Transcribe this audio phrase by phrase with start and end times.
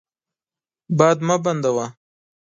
[0.97, 1.85] باد مه بندوه.